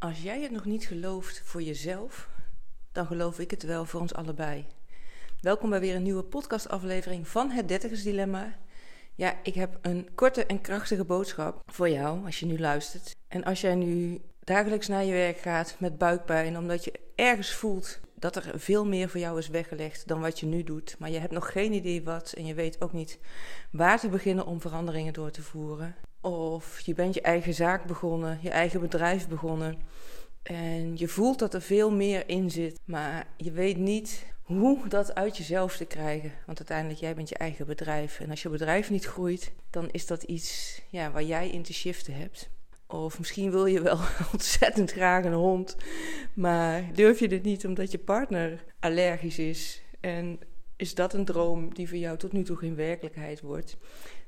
[0.00, 2.28] Als jij het nog niet gelooft voor jezelf,
[2.92, 4.66] dan geloof ik het wel voor ons allebei.
[5.40, 8.58] Welkom bij weer een nieuwe podcastaflevering van Het Dertigersdilemma.
[9.14, 13.16] Ja, ik heb een korte en krachtige boodschap voor jou als je nu luistert.
[13.28, 18.00] En als jij nu dagelijks naar je werk gaat met buikpijn, omdat je ergens voelt
[18.18, 21.18] dat er veel meer voor jou is weggelegd dan wat je nu doet, maar je
[21.18, 23.18] hebt nog geen idee wat en je weet ook niet
[23.70, 25.96] waar te beginnen om veranderingen door te voeren.
[26.20, 29.78] Of je bent je eigen zaak begonnen, je eigen bedrijf begonnen.
[30.42, 35.14] En je voelt dat er veel meer in zit, maar je weet niet hoe dat
[35.14, 36.32] uit jezelf te krijgen.
[36.46, 38.20] Want uiteindelijk, jij bent je eigen bedrijf.
[38.20, 41.72] En als je bedrijf niet groeit, dan is dat iets ja, waar jij in te
[41.72, 42.50] shiften hebt.
[42.90, 43.98] Of misschien wil je wel
[44.32, 45.76] ontzettend graag een hond,
[46.34, 49.82] maar durf je dit niet omdat je partner allergisch is.
[50.00, 50.38] En
[50.76, 53.76] is dat een droom die voor jou tot nu toe geen werkelijkheid wordt?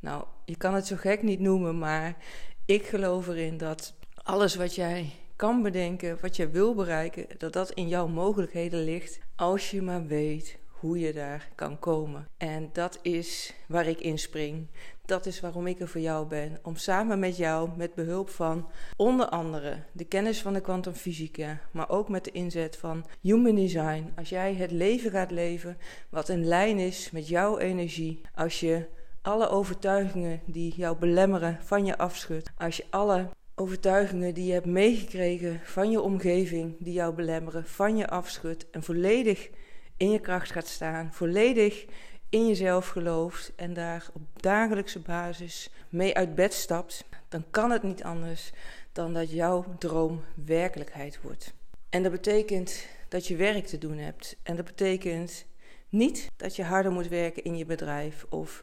[0.00, 2.16] Nou, je kan het zo gek niet noemen, maar
[2.64, 7.70] ik geloof erin dat alles wat jij kan bedenken, wat jij wil bereiken, dat dat
[7.70, 12.28] in jouw mogelijkheden ligt als je maar weet hoe je daar kan komen.
[12.36, 14.68] En dat is waar ik in spring.
[15.04, 16.58] Dat is waarom ik er voor jou ben.
[16.62, 21.88] Om samen met jou, met behulp van onder andere de kennis van de kwantumfysica, maar
[21.88, 24.12] ook met de inzet van human design.
[24.16, 25.76] Als jij het leven gaat leven
[26.08, 28.86] wat in lijn is met jouw energie, als je
[29.22, 34.66] alle overtuigingen die jou belemmeren van je afschudt, als je alle overtuigingen die je hebt
[34.66, 39.50] meegekregen van je omgeving, die jou belemmeren, van je afschudt en volledig
[39.96, 41.84] in je kracht gaat staan, volledig
[42.28, 47.82] in jezelf gelooft en daar op dagelijkse basis mee uit bed stapt, dan kan het
[47.82, 48.52] niet anders
[48.92, 51.52] dan dat jouw droom werkelijkheid wordt.
[51.90, 54.36] En dat betekent dat je werk te doen hebt.
[54.42, 55.44] En dat betekent
[55.88, 58.62] niet dat je harder moet werken in je bedrijf of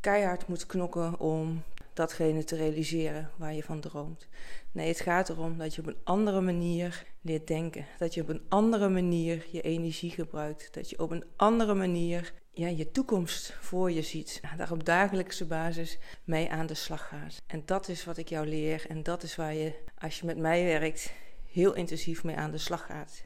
[0.00, 1.62] keihard moet knokken om
[1.94, 4.28] datgene te realiseren waar je van droomt.
[4.72, 7.86] Nee, het gaat erom dat je op een andere manier leert denken.
[7.98, 10.74] Dat je op een andere manier je energie gebruikt.
[10.74, 14.40] Dat je op een andere manier ja, je toekomst voor je ziet.
[14.56, 17.42] Daar op dagelijkse basis mee aan de slag gaat.
[17.46, 18.84] En dat is wat ik jou leer.
[18.88, 21.12] En dat is waar je, als je met mij werkt,
[21.52, 23.24] heel intensief mee aan de slag gaat.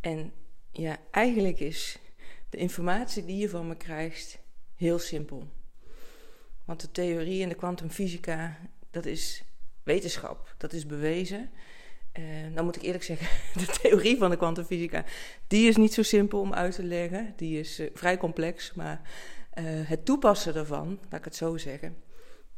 [0.00, 0.32] En
[0.70, 1.98] ja, eigenlijk is
[2.50, 4.38] de informatie die je van me krijgt
[4.74, 5.48] heel simpel.
[6.64, 8.58] Want de theorie en de kwantumfysica,
[8.90, 9.44] dat is
[9.82, 11.50] wetenschap, dat is bewezen.
[12.18, 13.26] Uh, dan moet ik eerlijk zeggen,
[13.66, 15.04] de theorie van de kwantumfysica,
[15.46, 17.32] die is niet zo simpel om uit te leggen.
[17.36, 19.00] Die is uh, vrij complex, maar
[19.54, 21.96] uh, het toepassen daarvan, laat ik het zo zeggen,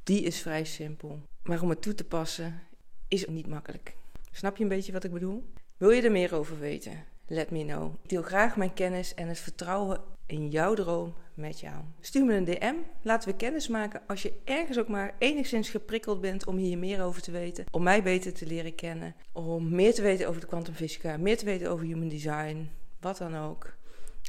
[0.03, 1.23] die is vrij simpel.
[1.43, 2.63] Maar om het toe te passen
[3.09, 3.95] is niet makkelijk.
[4.31, 5.53] Snap je een beetje wat ik bedoel?
[5.77, 7.05] Wil je er meer over weten?
[7.27, 7.95] Let me know.
[8.03, 11.75] Ik deel graag mijn kennis en het vertrouwen in jouw droom met jou.
[12.01, 16.21] Stuur me een DM, laten we kennis maken als je ergens ook maar enigszins geprikkeld
[16.21, 19.95] bent om hier meer over te weten, om mij beter te leren kennen, om meer
[19.95, 23.75] te weten over de kwantumfysica, meer te weten over human design, wat dan ook.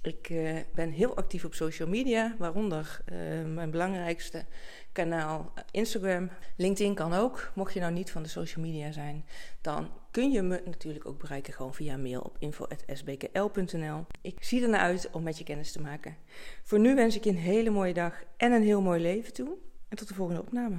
[0.06, 3.18] Ik uh, ben heel actief op social media, waaronder uh,
[3.54, 4.46] mijn belangrijkste
[4.92, 6.30] kanaal Instagram.
[6.58, 7.52] LinkedIn kan ook.
[7.56, 9.26] Mocht je nou niet van de social media zijn,
[9.62, 14.06] dan kun je me natuurlijk ook bereiken gewoon via mail op info.sbkl.nl.
[14.22, 16.16] Ik zie ernaar uit om met je kennis te maken.
[16.64, 19.58] Voor nu wens ik je een hele mooie dag en een heel mooi leven toe.
[19.90, 20.78] En tot de volgende opname.